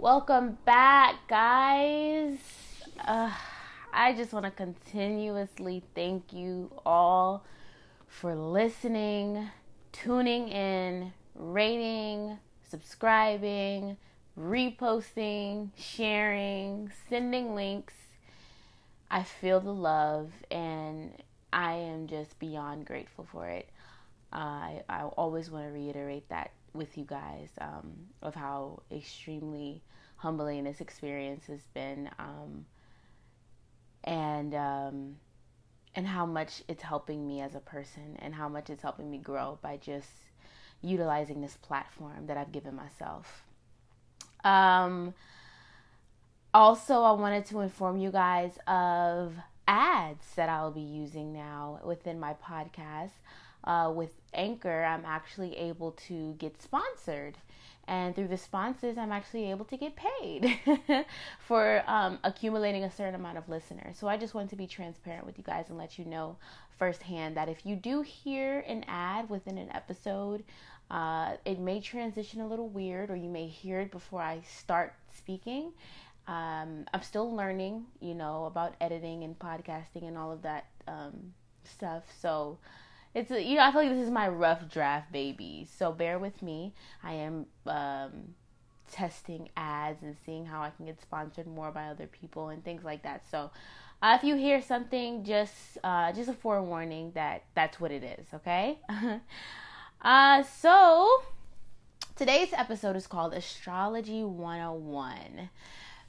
[0.00, 2.38] Welcome back, guys.
[3.00, 3.32] Uh,
[3.92, 7.44] I just want to continuously thank you all
[8.06, 9.50] for listening,
[9.90, 12.38] tuning in, rating,
[12.70, 13.96] subscribing,
[14.38, 17.94] reposting, sharing, sending links.
[19.10, 21.10] I feel the love and
[21.52, 23.68] I am just beyond grateful for it.
[24.32, 27.92] Uh, I, I always want to reiterate that with you guys um,
[28.22, 29.82] of how extremely
[30.16, 32.64] humbling this experience has been, um,
[34.04, 35.16] and um,
[35.94, 39.18] and how much it's helping me as a person, and how much it's helping me
[39.18, 40.08] grow by just
[40.80, 43.44] utilizing this platform that I've given myself.
[44.44, 45.14] Um,
[46.54, 49.34] also, I wanted to inform you guys of
[49.66, 53.10] ads that I'll be using now within my podcast
[53.64, 57.38] uh, with Anchor, I'm actually able to get sponsored.
[57.86, 60.60] And through the sponsors, I'm actually able to get paid
[61.46, 63.96] for um, accumulating a certain amount of listeners.
[63.96, 66.36] So I just want to be transparent with you guys and let you know
[66.78, 70.44] firsthand that if you do hear an ad within an episode,
[70.90, 74.94] uh, it may transition a little weird, or you may hear it before I start
[75.16, 75.72] speaking.
[76.26, 81.32] Um, I'm still learning, you know, about editing and podcasting and all of that um,
[81.64, 82.04] stuff.
[82.20, 82.58] So
[83.14, 85.66] it's you know I feel like this is my rough draft baby.
[85.78, 86.74] So bear with me.
[87.02, 88.34] I am um,
[88.90, 92.84] testing ads and seeing how I can get sponsored more by other people and things
[92.84, 93.22] like that.
[93.30, 93.50] So
[94.02, 98.26] uh, if you hear something, just uh, just a forewarning that that's what it is.
[98.34, 98.78] Okay.
[100.02, 101.08] uh, so
[102.16, 105.50] today's episode is called Astrology 101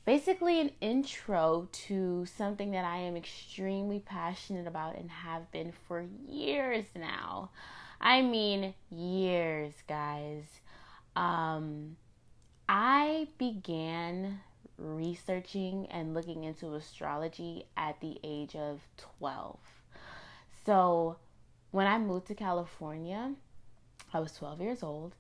[0.09, 6.03] basically an intro to something that I am extremely passionate about and have been for
[6.27, 7.52] years now.
[8.02, 10.45] I mean, years, guys.
[11.15, 11.95] Um,
[12.67, 14.39] I began
[14.80, 18.80] researching and looking into astrology at the age of
[19.19, 19.59] 12.
[20.65, 21.17] So,
[21.69, 23.36] when I moved to California,
[24.11, 25.14] I was 12 years old.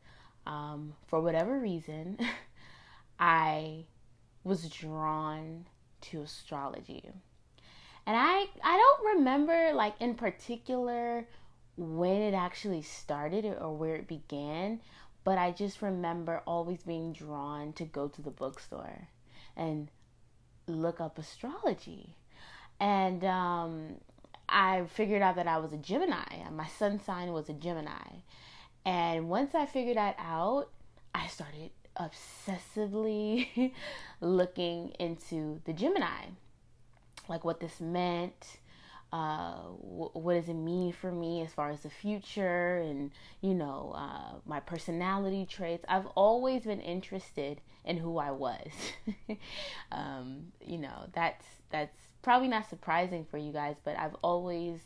[0.47, 2.17] Um, for whatever reason,
[3.19, 3.85] I
[4.49, 5.67] was drawn
[6.01, 7.03] to astrology.
[8.05, 11.27] And I I don't remember like in particular
[11.77, 14.81] when it actually started or where it began,
[15.23, 19.07] but I just remember always being drawn to go to the bookstore
[19.55, 19.89] and
[20.67, 22.15] look up astrology.
[22.79, 23.95] And um,
[24.49, 26.49] I figured out that I was a Gemini.
[26.51, 28.23] My sun sign was a Gemini.
[28.85, 30.69] And once I figured that out,
[31.13, 33.73] I started obsessively
[34.21, 36.27] looking into the Gemini,
[37.27, 38.57] like what this meant,
[39.11, 43.11] uh, what does it mean for me as far as the future, and
[43.41, 45.83] you know, uh, my personality traits.
[45.89, 48.69] I've always been interested in who I was.
[49.91, 54.79] um, you know, that's that's probably not surprising for you guys, but I've always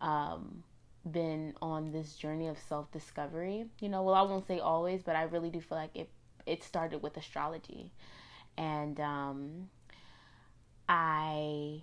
[0.00, 0.64] um,
[1.10, 3.66] been on this journey of self discovery.
[3.80, 6.08] You know, well, I won't say always, but I really do feel like it
[6.46, 7.92] it started with astrology.
[8.56, 9.70] And um,
[10.88, 11.82] I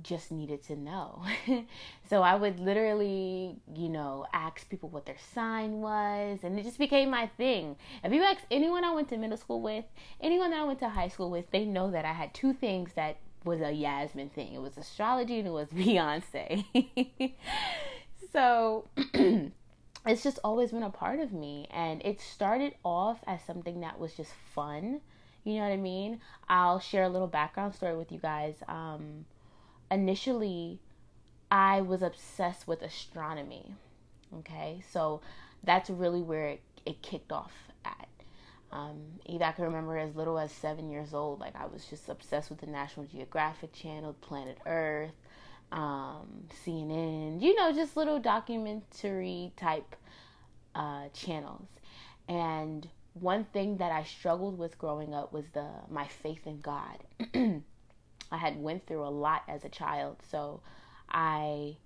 [0.00, 1.22] just needed to know.
[2.08, 6.78] so I would literally, you know, ask people what their sign was, and it just
[6.78, 7.76] became my thing.
[8.02, 9.84] If you ask anyone I went to middle school with,
[10.20, 12.92] anyone that I went to high school with, they know that I had two things
[12.94, 14.54] that was a Yasmin thing.
[14.54, 16.64] It was astrology and it was Beyonce.
[18.32, 18.88] so
[20.06, 23.98] it's just always been a part of me and it started off as something that
[23.98, 25.00] was just fun
[25.44, 26.20] you know what i mean?
[26.48, 28.54] I'll share a little background story with you guys.
[28.68, 29.24] Um,
[29.90, 30.78] initially
[31.50, 33.74] i was obsessed with astronomy
[34.38, 34.82] okay?
[34.90, 35.20] So
[35.62, 37.52] that's really where it, it kicked off
[37.84, 38.08] at.
[38.70, 42.08] Um, even I can remember as little as seven years old, like I was just
[42.08, 45.12] obsessed with the National Geographic Channel, Planet Earth,
[45.72, 49.96] um, CNN, you know, just little documentary type
[50.74, 51.68] uh, channels.
[52.28, 56.98] And one thing that I struggled with growing up was the my faith in God.
[57.34, 60.60] I had went through a lot as a child, so
[61.08, 61.76] I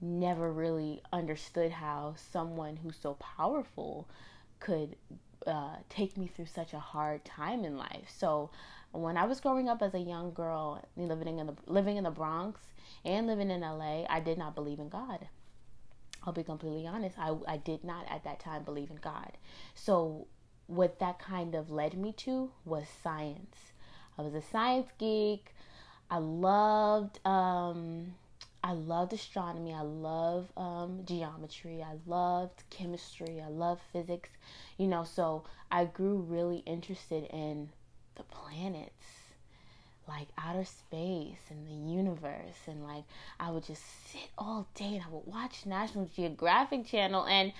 [0.00, 4.08] never really understood how someone who's so powerful
[4.60, 4.96] could
[5.46, 8.08] uh, take me through such a hard time in life.
[8.14, 8.50] So
[8.94, 12.10] when I was growing up as a young girl, living in the living in the
[12.10, 12.60] Bronx,
[13.04, 15.28] and living in LA, I did not believe in God.
[16.24, 17.18] I'll be completely honest.
[17.18, 19.32] I, I did not at that time believe in God.
[19.74, 20.26] So,
[20.66, 23.72] what that kind of led me to was science.
[24.16, 25.54] I was a science geek.
[26.10, 28.14] I loved, um,
[28.62, 29.74] I loved astronomy.
[29.74, 31.82] I love um, geometry.
[31.82, 33.42] I loved chemistry.
[33.44, 34.30] I love physics.
[34.78, 37.70] You know, so I grew really interested in
[38.16, 38.92] the planets,
[40.08, 42.58] like outer space and the universe.
[42.66, 43.04] And like,
[43.38, 47.26] I would just sit all day and I would watch National Geographic Channel.
[47.26, 47.52] And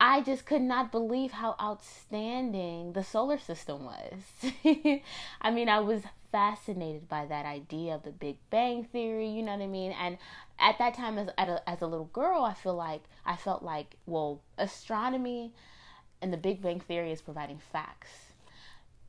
[0.00, 4.62] I just could not believe how outstanding the solar system was.
[5.40, 6.02] I mean, I was
[6.32, 9.92] fascinated by that idea of the Big Bang theory, you know what I mean?
[9.92, 10.18] And
[10.58, 13.96] at that time as a, as a little girl, I feel like I felt like,
[14.06, 15.52] well, astronomy
[16.20, 18.31] and the Big Bang theory is providing facts.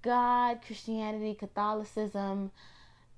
[0.04, 2.52] God, Christianity, Catholicism,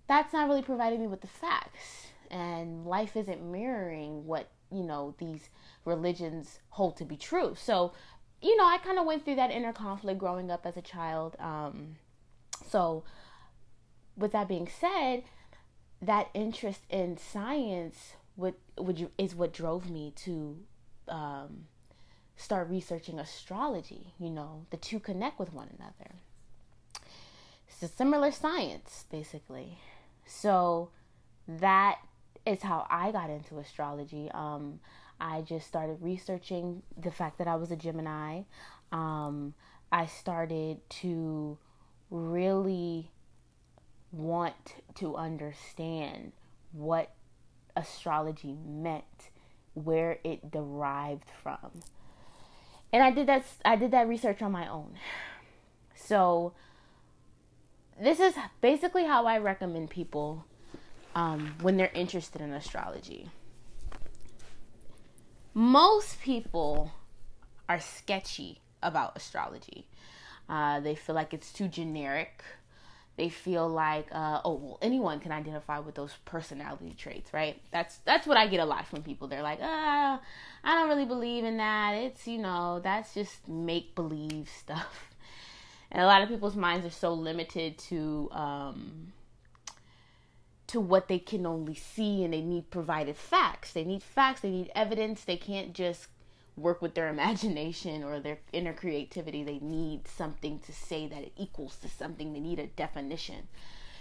[0.07, 2.07] that's not really providing me with the facts.
[2.31, 5.49] And life isn't mirroring what, you know, these
[5.83, 7.55] religions hold to be true.
[7.57, 7.93] So,
[8.41, 11.35] you know, I kind of went through that inner conflict growing up as a child.
[11.39, 11.97] Um,
[12.69, 13.03] so,
[14.15, 15.23] with that being said,
[16.01, 20.57] that interest in science would, would is what drove me to
[21.07, 21.65] um,
[22.35, 24.13] start researching astrology.
[24.19, 26.15] You know, the two connect with one another.
[27.75, 29.79] It's a similar science, basically.
[30.25, 30.91] So
[31.45, 31.99] that
[32.45, 34.31] is how I got into astrology.
[34.33, 34.79] Um,
[35.19, 38.43] I just started researching the fact that I was a Gemini.
[38.93, 39.55] Um,
[39.91, 41.57] I started to
[42.09, 43.11] really
[44.13, 46.31] want to understand
[46.71, 47.11] what
[47.75, 49.31] astrology meant,
[49.73, 51.81] where it derived from.
[52.93, 54.93] And I did that I did that research on my own.
[55.93, 56.53] So
[58.01, 60.45] this is basically how I recommend people
[61.15, 63.29] um, when they're interested in astrology
[65.55, 66.91] most people
[67.67, 69.87] are sketchy about astrology.
[70.47, 72.43] Uh, they feel like it's too generic.
[73.17, 77.59] They feel like, uh, oh, well, anyone can identify with those personality traits, right?
[77.71, 79.29] That's that's what I get a lot from people.
[79.29, 80.19] They're like, ah,
[80.63, 81.93] I don't really believe in that.
[81.93, 85.14] It's you know, that's just make believe stuff.
[85.95, 89.13] And a lot of people's minds are so limited to um,
[90.67, 93.71] to what they can only see and they need provided facts.
[93.71, 95.23] They need facts, they need evidence.
[95.23, 96.07] They can't just
[96.57, 99.41] work with their imagination or their inner creativity.
[99.41, 102.33] They need something to say that it equals to something.
[102.33, 103.47] They need a definition.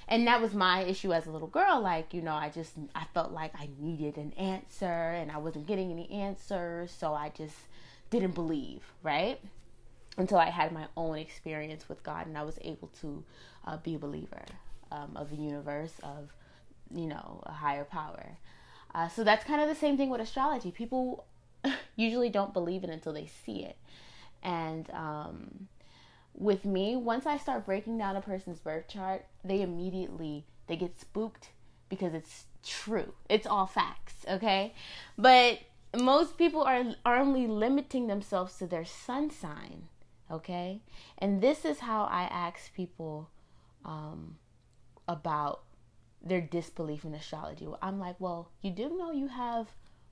[0.08, 1.80] And that was my issue as a little girl.
[1.80, 5.68] Like, you know, I just, I felt like I needed an answer and I wasn't
[5.68, 6.90] getting any answers.
[6.90, 7.54] So I just
[8.10, 9.38] didn't believe, right?
[10.16, 13.24] Until I had my own experience with God and I was able to
[13.66, 14.44] uh, be a believer
[14.92, 16.32] um, of the universe, of
[16.94, 18.38] you know, a higher power.
[18.94, 20.70] Uh, so that's kind of the same thing with astrology.
[20.70, 21.24] People
[21.96, 23.76] usually don't believe it until they see it.
[24.42, 25.68] And um,
[26.34, 31.00] with me, once I start breaking down a person's birth chart, they immediately they get
[31.00, 31.50] spooked
[31.88, 33.14] because it's true.
[33.28, 34.74] It's all facts, okay?
[35.18, 35.60] But
[35.96, 39.88] most people are, are only limiting themselves to their sun sign,
[40.34, 40.80] okay?
[41.18, 43.30] And this is how I ask people
[43.84, 44.36] um,
[45.08, 45.62] about
[46.22, 47.66] their disbelief in astrology.
[47.82, 49.68] I'm like, well, you do know you have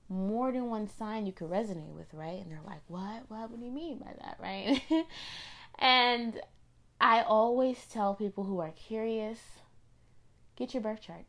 [0.09, 2.41] more than one sign you could resonate with, right?
[2.41, 3.23] And they're like, what?
[3.29, 3.49] What?
[3.49, 4.81] What do you mean by that, right?
[5.79, 6.39] and
[7.01, 9.39] I always tell people who are curious
[10.55, 11.25] get your birth chart,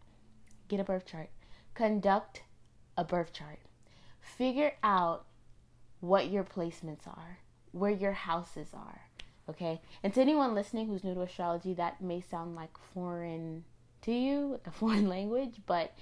[0.69, 1.31] get a birth chart,
[1.73, 2.43] conduct
[2.97, 3.59] a birth chart,
[4.21, 5.25] figure out
[6.01, 7.39] what your placements are,
[7.75, 9.01] where your houses are.
[9.49, 13.65] Okay, and to anyone listening who's new to astrology, that may sound like foreign
[14.03, 15.93] to you, like a foreign language, but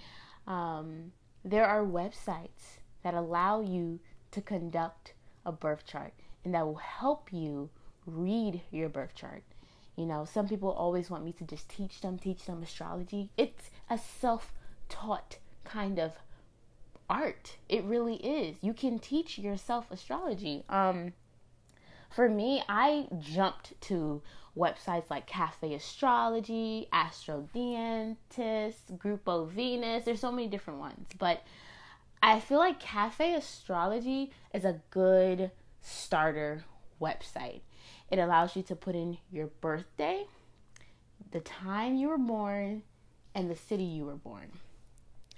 [0.47, 1.13] um,
[1.45, 3.99] there are websites that allow you
[4.31, 5.15] to conduct
[5.45, 6.13] a birth chart
[6.45, 7.71] and that will help you
[8.07, 9.43] read your birth chart.
[9.97, 13.31] You know, some people always want me to just teach them, teach them astrology.
[13.37, 14.53] It's a self
[14.89, 16.13] taught kind of
[17.11, 17.57] art.
[17.69, 18.57] It really is.
[18.63, 20.65] You can teach yourself astrology.
[20.69, 21.13] Um,
[22.13, 24.23] for me, I jumped to
[24.57, 28.17] websites like Cafe Astrology, Astrodienst,
[28.99, 30.05] Grupo Venus.
[30.05, 31.43] There's so many different ones, but
[32.23, 35.51] I feel like Cafe Astrology is a good
[35.81, 36.65] starter
[37.01, 37.63] website.
[38.11, 40.27] It allows you to put in your birthday,
[41.31, 42.83] the time you were born,
[43.35, 44.53] and the city you were born.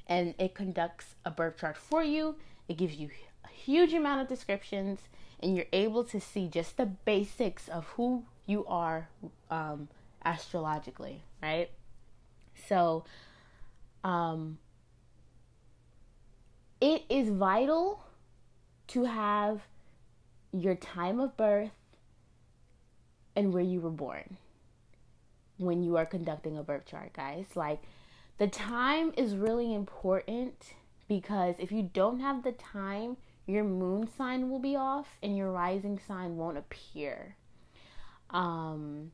[0.07, 2.37] And it conducts a birth chart for you.
[2.69, 3.11] It gives you
[3.45, 5.01] a huge amount of descriptions
[5.45, 9.09] and you're able to see just the basics of who you are
[9.51, 9.89] um,
[10.25, 11.69] astrologically, right?
[12.67, 13.05] So,
[14.03, 14.59] um,
[16.81, 18.03] it is vital
[18.89, 19.61] to have
[20.53, 21.71] your time of birth
[23.37, 24.39] and where you were born
[25.59, 27.45] when you are conducting a birth chart, guys.
[27.55, 27.83] Like,
[28.39, 30.73] the time is really important
[31.07, 35.51] because if you don't have the time, your moon sign will be off and your
[35.51, 37.37] rising sign won't appear.
[38.31, 39.13] Um,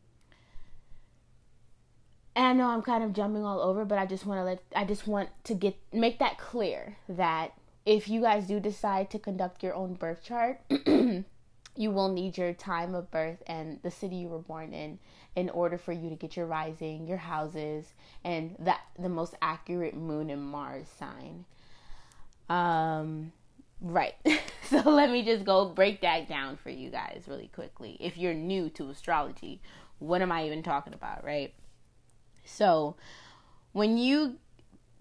[2.37, 4.63] and I know I'm kind of jumping all over, but I just want to let
[4.75, 7.53] I just want to get make that clear that
[7.85, 10.61] if you guys do decide to conduct your own birth chart,
[11.77, 14.99] you will need your time of birth and the city you were born in
[15.35, 17.95] in order for you to get your rising, your houses,
[18.25, 21.45] and that the most accurate moon and Mars sign.
[22.49, 23.33] Um
[23.81, 24.15] right.
[24.65, 27.97] so let me just go break that down for you guys really quickly.
[28.01, 29.61] If you're new to astrology,
[29.99, 31.53] what am I even talking about, right?
[32.45, 32.97] So,
[33.73, 34.37] when you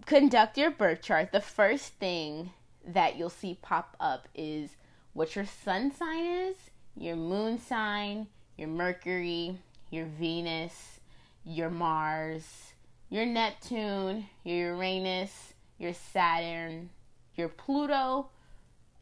[0.06, 2.50] conduct your birth chart, the first thing
[2.86, 4.76] that you'll see pop up is
[5.12, 6.56] what your sun sign is,
[6.96, 9.58] your moon sign, your Mercury,
[9.90, 11.00] your Venus,
[11.44, 12.72] your Mars,
[13.08, 16.90] your Neptune, your Uranus, your Saturn,
[17.34, 18.28] your Pluto,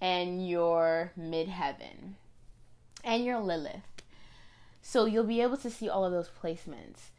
[0.00, 2.14] and your midheaven,
[3.04, 3.82] and your Lilith.
[4.80, 7.10] So you'll be able to see all of those placements,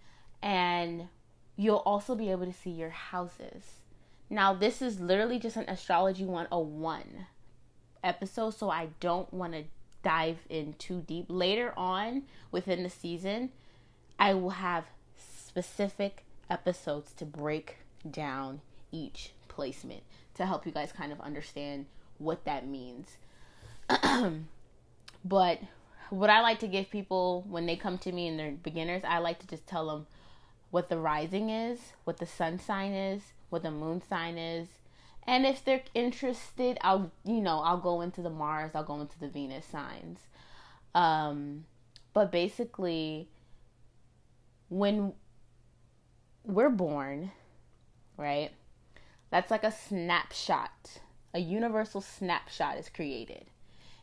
[0.41, 1.07] and
[1.55, 3.63] you'll also be able to see your houses.
[4.29, 7.25] Now, this is literally just an astrology 101
[8.03, 9.63] episode, so I don't want to
[10.03, 11.25] dive in too deep.
[11.27, 13.51] Later on within the season,
[14.17, 14.85] I will have
[15.17, 17.77] specific episodes to break
[18.09, 20.03] down each placement
[20.35, 21.85] to help you guys kind of understand
[22.19, 23.17] what that means.
[25.25, 25.59] but
[26.09, 29.19] what I like to give people when they come to me and they're beginners, I
[29.19, 30.07] like to just tell them
[30.71, 34.67] what the rising is, what the sun sign is, what the moon sign is.
[35.25, 39.19] And if they're interested, I'll you know, I'll go into the Mars, I'll go into
[39.19, 40.19] the Venus signs.
[40.95, 41.65] Um
[42.13, 43.27] but basically
[44.69, 45.13] when
[46.43, 47.31] we're born,
[48.17, 48.51] right?
[49.29, 50.99] That's like a snapshot.
[51.33, 53.45] A universal snapshot is created.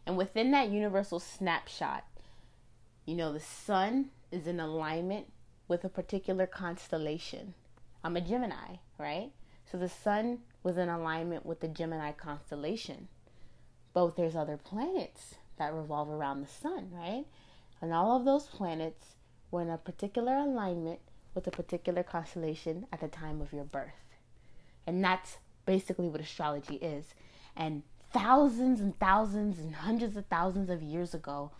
[0.07, 2.05] And within that universal snapshot,
[3.05, 5.33] you know, the sun is in alignment
[5.69, 7.55] with a particular constellation.
[8.05, 9.33] I'm a Gemini, right?
[9.71, 13.09] So the sun was in alignment with the Gemini constellation.
[13.93, 17.25] But there's other planets that revolve around the sun, right?
[17.81, 19.17] And all of those planets
[19.51, 21.01] were in a particular alignment
[21.35, 23.91] with a particular constellation at the time of your birth.
[24.87, 27.15] And that's basically what astrology is.
[27.57, 27.83] And
[28.13, 31.51] thousands and thousands and hundreds of thousands of years ago,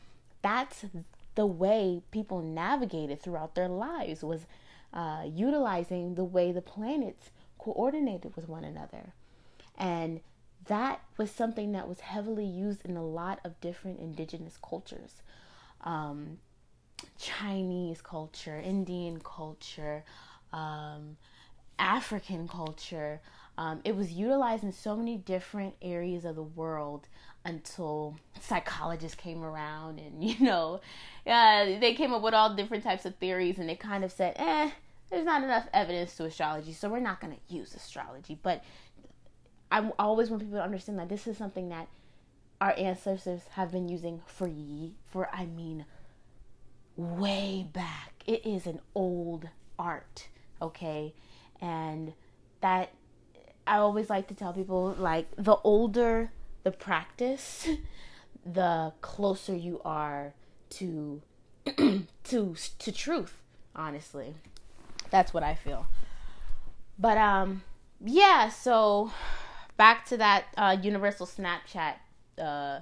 [0.43, 0.87] that's
[1.35, 4.47] the way people navigated throughout their lives was
[4.93, 9.13] uh, utilizing the way the planets coordinated with one another.
[9.77, 10.21] And
[10.67, 15.23] that was something that was heavily used in a lot of different indigenous cultures.
[15.83, 16.39] Um,
[17.19, 20.05] Chinese culture, Indian culture,
[20.53, 21.17] um,
[21.79, 23.21] African culture.
[23.59, 27.09] Um, it was utilized in so many different areas of the world
[27.45, 30.81] until psychologists came around and, you know,
[31.27, 34.35] uh, they came up with all different types of theories and they kind of said,
[34.37, 34.71] eh,
[35.11, 38.39] there's not enough evidence to astrology, so we're not going to use astrology.
[38.43, 38.63] But
[39.71, 41.89] I always want people to understand that this is something that
[42.61, 45.85] our ancestors have been using for ye for I mean
[46.97, 48.25] way back.
[48.27, 49.49] It is an old
[49.79, 50.29] art,
[50.61, 51.15] okay?
[51.61, 52.15] And
[52.61, 52.91] that
[53.67, 56.31] I always like to tell people like the older
[56.63, 57.69] the practice,
[58.45, 60.35] the closer you are
[60.71, 61.23] to
[62.25, 63.43] to to truth,
[63.75, 64.35] honestly.
[65.11, 65.87] That's what I feel.
[66.99, 67.63] But um
[68.05, 69.13] yeah, so
[69.77, 71.95] back to that uh universal Snapchat
[72.41, 72.81] uh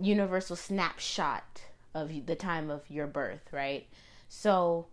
[0.00, 1.62] universal snapshot
[1.94, 3.86] of the time of your birth, right?
[4.28, 4.86] So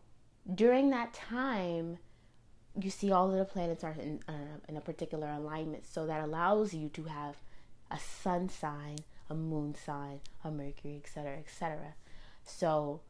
[0.54, 1.98] during that time,
[2.80, 6.24] you see all of the planets are in, uh, in a particular alignment, so that
[6.24, 7.36] allows you to have
[7.90, 8.98] a sun sign,
[9.30, 11.94] a moon sign, a Mercury, etc., etc.
[12.44, 13.02] So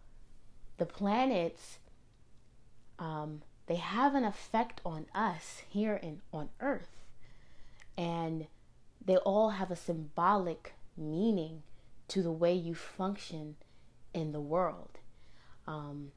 [0.77, 1.79] the planets
[2.99, 7.03] um, they have an effect on us here in on Earth,
[7.97, 8.47] and
[9.03, 11.63] they all have a symbolic meaning
[12.07, 13.55] to the way you function
[14.13, 14.99] in the world.
[15.67, 16.11] Um,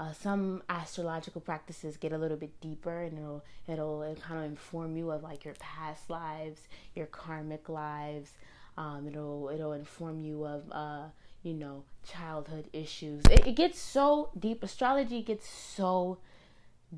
[0.00, 4.50] uh, some astrological practices get a little bit deeper, and it'll it'll, it'll kind of
[4.50, 6.62] inform you of like your past lives,
[6.94, 8.32] your karmic lives.
[8.76, 11.04] Um, it'll it'll inform you of uh,
[11.42, 13.22] you know childhood issues.
[13.30, 14.62] It, it gets so deep.
[14.62, 16.18] Astrology gets so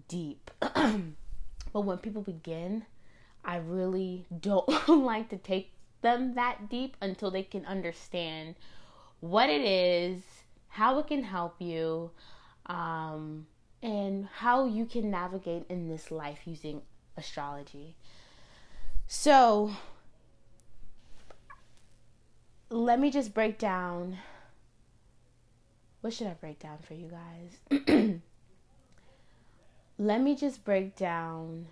[0.09, 0.51] deep.
[0.61, 2.85] but when people begin,
[3.45, 5.73] I really don't like to take
[6.03, 8.55] them that deep until they can understand
[9.21, 10.23] what it is,
[10.69, 12.11] how it can help you,
[12.67, 13.47] um,
[13.83, 16.83] and how you can navigate in this life using
[17.17, 17.97] astrology.
[19.07, 19.73] So,
[22.71, 24.19] let me just break down.
[26.01, 27.81] What should I break down for you guys?
[29.99, 31.69] let me just break down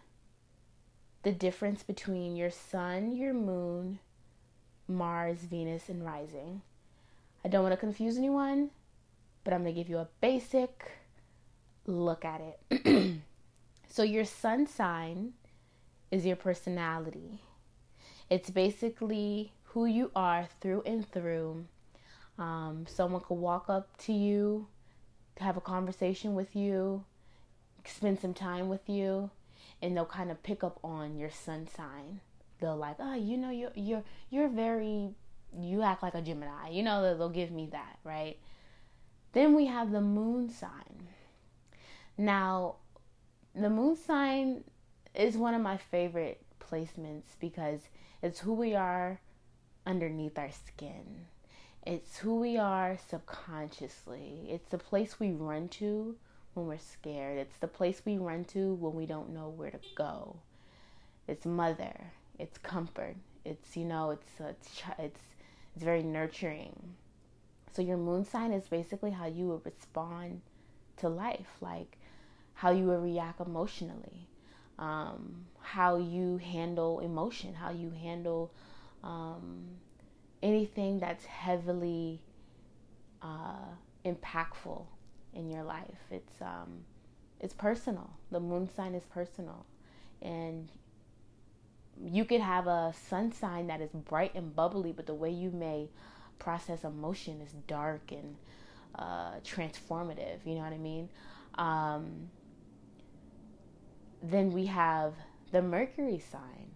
[1.22, 3.98] the difference between your sun, your moon,
[4.88, 6.62] Mars, Venus, and rising.
[7.44, 8.70] I don't want to confuse anyone,
[9.44, 10.90] but I'm going to give you a basic
[11.86, 13.20] look at it.
[13.88, 15.32] so, your sun sign
[16.10, 17.40] is your personality,
[18.30, 21.64] it's basically who you are through and through.
[22.38, 24.66] Um, someone could walk up to you,
[25.38, 27.04] have a conversation with you,
[27.84, 29.30] spend some time with you,
[29.80, 32.20] and they'll kind of pick up on your sun sign.
[32.60, 35.10] They'll like, oh, you know, you're you're you're very,
[35.58, 36.70] you act like a Gemini.
[36.70, 38.38] You know, they'll give me that, right?
[39.32, 41.08] Then we have the moon sign.
[42.18, 42.76] Now,
[43.54, 44.64] the moon sign
[45.14, 47.80] is one of my favorite placements because
[48.22, 49.20] it's who we are
[49.86, 51.26] underneath our skin.
[51.84, 54.46] It's who we are subconsciously.
[54.48, 56.16] It's the place we run to
[56.54, 57.38] when we're scared.
[57.38, 60.36] It's the place we run to when we don't know where to go.
[61.26, 62.12] It's mother.
[62.38, 63.16] It's comfort.
[63.44, 64.10] It's you know.
[64.10, 65.20] It's it's it's
[65.74, 66.94] it's very nurturing.
[67.72, 70.42] So your moon sign is basically how you would respond
[70.98, 71.98] to life, like
[72.54, 74.28] how you would react emotionally,
[74.78, 78.52] um, how you handle emotion, how you handle
[79.02, 79.64] um,
[80.42, 82.20] anything that's heavily
[83.22, 83.74] uh,
[84.04, 84.84] impactful
[85.34, 86.00] in your life.
[86.10, 86.84] It's um,
[87.40, 88.10] it's personal.
[88.30, 89.66] The moon sign is personal,
[90.20, 90.68] and
[92.04, 95.50] you could have a sun sign that is bright and bubbly, but the way you
[95.50, 95.88] may
[96.42, 98.36] process emotion is dark and
[98.96, 100.38] uh, transformative.
[100.44, 101.08] You know what I mean?
[101.54, 102.30] Um,
[104.22, 105.14] then we have
[105.52, 106.70] the Mercury sign,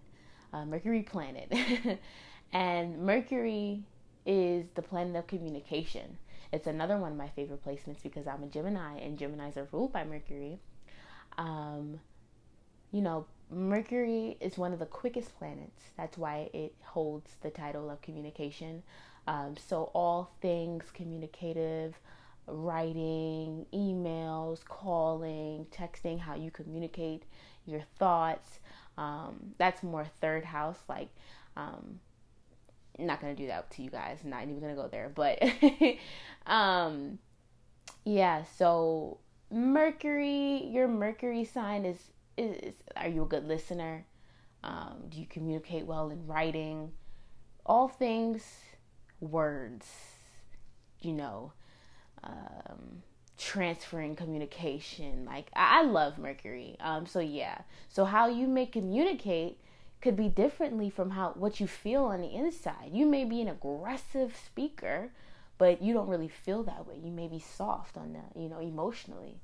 [0.52, 1.52] uh, Mercury planet,
[2.52, 3.82] and Mercury
[4.24, 6.18] is the planet of communication.
[6.52, 9.92] It's another one of my favorite placements because I'm a Gemini and Geminis are ruled
[9.92, 10.60] by Mercury.
[11.38, 11.98] Um,
[12.92, 15.82] you know, Mercury is one of the quickest planets.
[15.96, 18.82] That's why it holds the title of communication.
[19.26, 21.98] Um, so, all things communicative,
[22.46, 27.24] writing, emails, calling, texting, how you communicate
[27.66, 28.60] your thoughts.
[28.96, 30.78] Um, that's more third house.
[30.88, 31.08] Like,
[31.56, 32.00] um,
[32.98, 34.20] not gonna do that to you guys.
[34.24, 35.10] Not even gonna go there.
[35.14, 35.42] But,
[36.46, 37.18] um,
[38.04, 38.44] yeah.
[38.56, 39.18] So
[39.50, 41.98] Mercury, your Mercury sign is
[42.36, 42.74] is.
[42.96, 44.06] Are you a good listener?
[44.64, 46.92] Um, do you communicate well in writing?
[47.64, 48.44] All things,
[49.26, 49.86] words.
[51.00, 51.52] You know
[52.26, 53.02] um,
[53.38, 55.24] transferring communication.
[55.24, 56.76] Like I, love Mercury.
[56.80, 57.58] Um, so yeah.
[57.88, 59.58] So how you may communicate
[60.00, 62.90] could be differently from how what you feel on the inside.
[62.92, 65.10] You may be an aggressive speaker,
[65.58, 66.96] but you don't really feel that way.
[67.02, 69.40] You may be soft on the, you know, emotionally.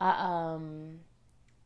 [0.00, 1.00] Uh, um,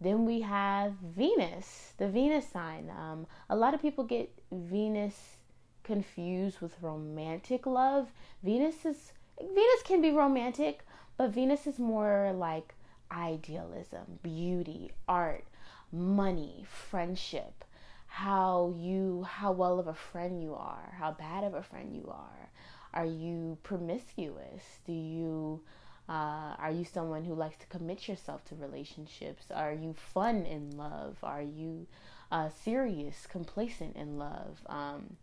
[0.01, 2.91] then we have Venus, the Venus sign.
[2.91, 5.37] Um, a lot of people get Venus
[5.85, 8.09] confused with romantic love.
[8.43, 10.85] Venus is Venus can be romantic,
[11.17, 12.75] but Venus is more like
[13.13, 15.45] idealism, beauty, art,
[15.93, 17.65] money, friendship,
[18.07, 22.09] how you how well of a friend you are, how bad of a friend you
[22.09, 22.51] are.
[22.93, 24.63] Are you promiscuous?
[24.87, 25.63] Do you
[26.09, 29.47] uh, are you someone who likes to commit yourself to relationships?
[29.51, 31.17] Are you fun in love?
[31.23, 31.87] Are you
[32.31, 34.59] uh, serious, complacent in love?
[34.67, 35.17] Um,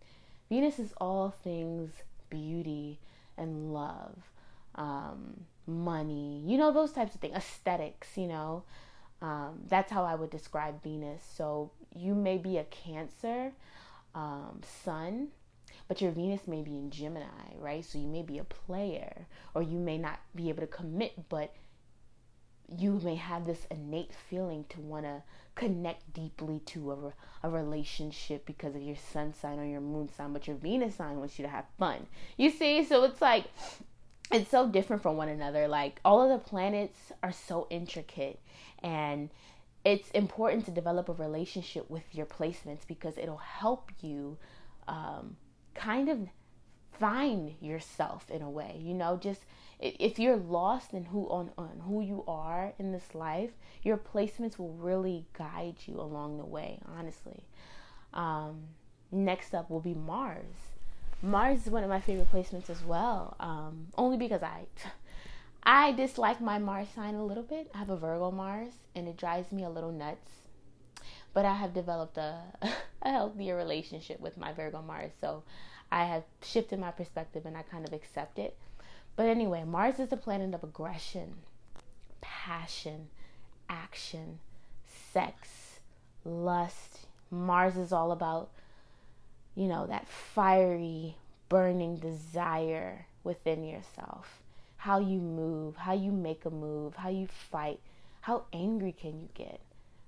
[0.51, 1.91] Venus is all things
[2.29, 2.99] beauty
[3.37, 4.17] and love,
[4.75, 8.63] um, money, you know, those types of things, aesthetics, you know.
[9.21, 11.23] Um, that's how I would describe Venus.
[11.37, 13.53] So you may be a Cancer
[14.13, 15.29] um, sun,
[15.87, 17.85] but your Venus may be in Gemini, right?
[17.85, 21.55] So you may be a player, or you may not be able to commit, but
[22.77, 25.23] you may have this innate feeling to want to
[25.55, 27.13] connect deeply to a,
[27.47, 31.17] a relationship because of your sun sign or your moon sign, but your Venus sign
[31.17, 32.07] wants you to have fun.
[32.37, 32.83] You see?
[32.83, 33.45] So it's like,
[34.31, 35.67] it's so different from one another.
[35.67, 38.39] Like, all of the planets are so intricate,
[38.81, 39.29] and
[39.83, 44.37] it's important to develop a relationship with your placements because it'll help you
[44.87, 45.35] um,
[45.73, 46.27] kind of
[46.99, 49.41] find yourself in a way, you know, just
[49.81, 53.51] if you're lost in who on, on who you are in this life,
[53.83, 57.43] your placements will really guide you along the way, honestly.
[58.13, 58.61] Um,
[59.11, 60.55] next up will be Mars.
[61.23, 63.35] Mars is one of my favorite placements as well.
[63.39, 64.65] Um, only because I
[65.63, 67.69] I dislike my Mars sign a little bit.
[67.73, 70.31] I have a Virgo Mars and it drives me a little nuts.
[71.33, 72.41] But I have developed a
[73.01, 75.11] a healthier relationship with my Virgo Mars.
[75.19, 75.43] So
[75.91, 78.57] I have shifted my perspective and I kind of accept it.
[79.15, 81.35] But anyway, Mars is the planet of aggression,
[82.21, 83.09] passion,
[83.69, 84.39] action,
[85.13, 85.79] sex,
[86.23, 87.07] lust.
[87.29, 88.49] Mars is all about,
[89.55, 91.15] you know, that fiery,
[91.49, 94.41] burning desire within yourself.
[94.77, 97.79] How you move, how you make a move, how you fight,
[98.21, 99.59] how angry can you get?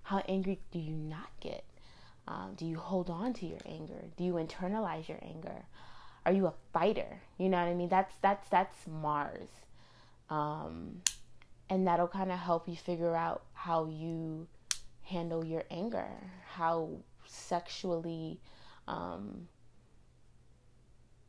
[0.03, 1.63] How angry do you not get?
[2.27, 4.05] Um, do you hold on to your anger?
[4.17, 5.65] Do you internalize your anger?
[6.25, 7.21] Are you a fighter?
[7.37, 7.89] You know what I mean?
[7.89, 9.49] That's that's that's Mars,
[10.29, 11.01] um,
[11.69, 14.47] and that'll kind of help you figure out how you
[15.01, 16.07] handle your anger,
[16.47, 16.89] how
[17.25, 18.39] sexually,
[18.87, 19.47] um,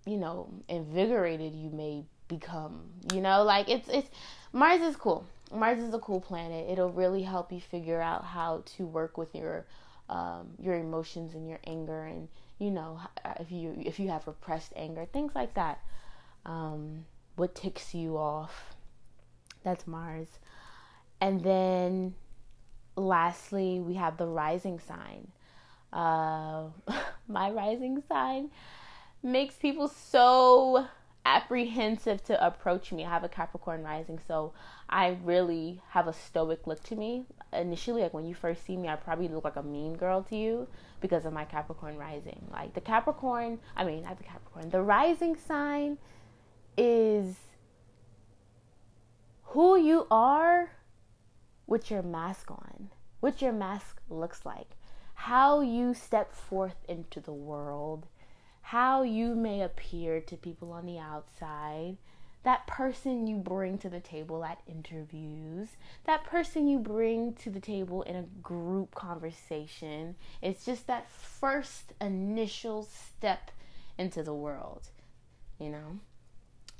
[0.06, 2.90] you know, invigorated you may become.
[3.12, 4.08] You know, like it's it's
[4.52, 5.26] Mars is cool.
[5.52, 6.68] Mars is a cool planet.
[6.70, 9.66] It'll really help you figure out how to work with your
[10.08, 12.28] um, your emotions and your anger, and
[12.64, 13.00] you know
[13.38, 15.80] if you if you have repressed anger, things like that.
[16.46, 17.04] Um,
[17.36, 18.74] what ticks you off?
[19.62, 20.28] That's Mars,
[21.20, 22.14] and then
[22.96, 25.28] lastly we have the rising sign.
[25.92, 26.68] Uh,
[27.28, 28.50] my rising sign
[29.22, 30.86] makes people so
[31.26, 33.04] apprehensive to approach me.
[33.04, 34.52] I have a Capricorn rising, so
[34.88, 37.24] I really have a stoic look to me.
[37.54, 40.36] Initially, like when you first see me, I probably look like a mean girl to
[40.36, 40.68] you
[41.00, 42.46] because of my Capricorn rising.
[42.50, 45.98] Like the Capricorn, I mean, not the Capricorn, the rising sign
[46.76, 47.36] is
[49.42, 50.70] who you are
[51.66, 52.90] with your mask on,
[53.20, 54.76] what your mask looks like,
[55.14, 58.06] how you step forth into the world
[58.64, 61.98] how you may appear to people on the outside,
[62.44, 65.68] that person you bring to the table at interviews,
[66.04, 70.14] that person you bring to the table in a group conversation.
[70.40, 73.50] It's just that first initial step
[73.98, 74.88] into the world,
[75.58, 75.98] you know?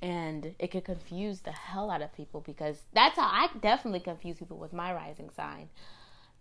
[0.03, 4.37] And it could confuse the hell out of people because that's how I definitely confuse
[4.39, 5.71] people with my rising sign.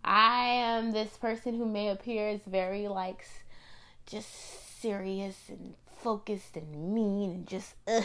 [0.04, 3.26] I am this person who may appear as very like
[4.04, 8.04] just serious and focused and mean and just ugh.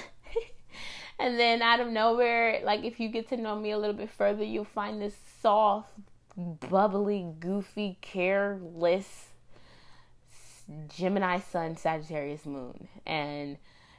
[1.20, 4.10] And then out of nowhere, like if you get to know me a little bit
[4.10, 5.92] further, you'll find this soft,
[6.38, 9.28] bubbly, goofy, careless
[10.88, 12.88] Gemini Sun, Sagittarius Moon.
[13.06, 13.58] And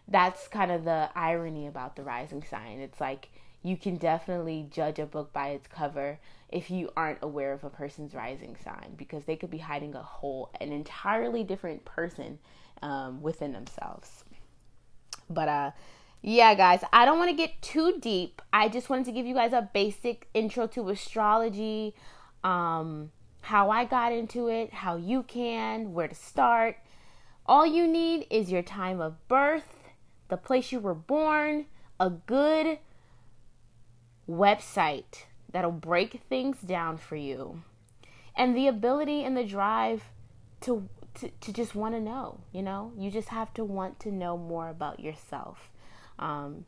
[0.09, 2.79] that's kind of the irony about the rising sign.
[2.79, 3.29] It's like
[3.63, 7.71] you can definitely judge a book by its cover if you aren't aware of a
[7.71, 12.39] person's rising sign because they could be hiding a whole an entirely different person
[12.83, 14.25] um, within themselves.
[15.29, 15.71] But uh,
[16.23, 18.43] yeah, guys, I don't want to get too deep.
[18.53, 21.95] I just wanted to give you guys a basic intro to astrology,
[22.45, 23.11] um,
[23.43, 26.77] how I got into it, how you can, where to start.
[27.47, 29.91] All you need is your time of birth,
[30.29, 31.67] the place you were born,
[31.99, 32.79] a good
[34.29, 37.63] website that'll break things down for you,
[38.37, 40.05] and the ability and the drive
[40.61, 42.93] to to, to just want to know, you know?
[42.97, 45.70] You just have to want to know more about yourself.
[46.21, 46.67] Um,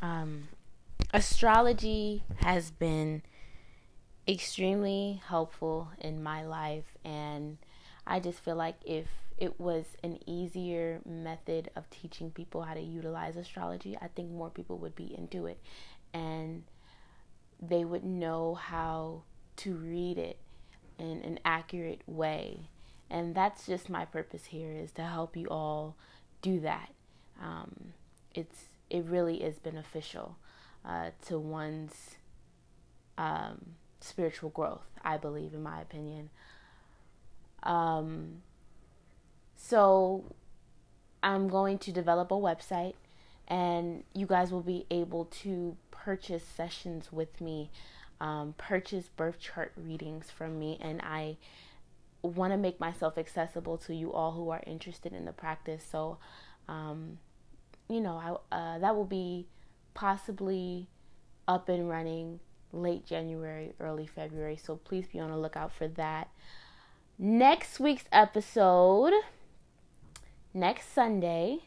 [0.00, 0.48] um,
[1.12, 3.22] astrology has been
[4.28, 7.58] extremely helpful in my life, and
[8.06, 9.06] I just feel like if
[9.38, 14.50] it was an easier method of teaching people how to utilize astrology, I think more
[14.50, 15.58] people would be into it
[16.12, 16.62] and
[17.60, 19.22] they would know how
[19.56, 20.38] to read it
[20.98, 22.68] in an accurate way.
[23.10, 25.96] And that's just my purpose here is to help you all
[26.42, 26.90] do that
[27.42, 27.92] um,
[28.34, 30.36] it's it really is beneficial
[30.84, 32.16] uh, to one's
[33.18, 36.30] um, spiritual growth i believe in my opinion
[37.62, 38.42] um,
[39.56, 40.24] so
[41.22, 42.94] i'm going to develop a website
[43.48, 47.70] and you guys will be able to purchase sessions with me
[48.20, 51.36] um, purchase birth chart readings from me and i
[52.24, 55.84] want to make myself accessible to you all who are interested in the practice.
[55.88, 56.18] So,
[56.68, 57.18] um,
[57.88, 59.46] you know, I, uh, that will be
[59.94, 60.88] possibly
[61.46, 62.40] up and running
[62.72, 64.56] late January, early February.
[64.56, 66.28] So please be on the lookout for that.
[67.18, 69.12] Next week's episode,
[70.52, 71.60] next Sunday,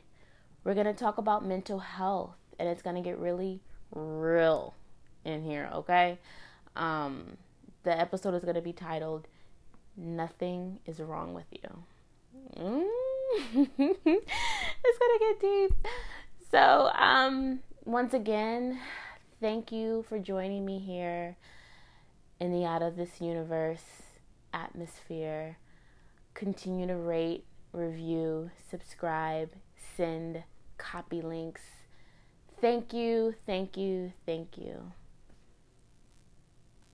[0.63, 4.73] we're going to talk about mental health and it's going to get really real
[5.23, 6.19] in here, okay?
[6.75, 7.37] Um,
[7.83, 9.27] the episode is going to be titled
[9.97, 11.83] nothing is wrong with you.
[12.55, 13.06] Mm.
[13.53, 15.71] It's gonna get deep.
[16.49, 18.79] So, um, once again,
[19.41, 21.35] thank you for joining me here
[22.39, 23.83] in the Out of This Universe
[24.53, 25.57] atmosphere.
[26.33, 29.49] continue to rate, review, subscribe,
[29.95, 30.43] send
[30.77, 31.63] copy links.
[32.61, 34.91] Thank you, thank you, thank you.